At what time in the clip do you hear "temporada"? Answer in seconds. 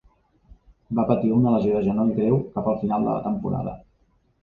3.31-3.81